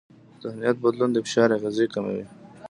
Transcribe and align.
ذهنیت 0.43 0.77
بدلون 0.83 1.09
د 1.13 1.17
فشار 1.25 1.49
اغېزې 1.57 1.85
کموي. 1.93 2.25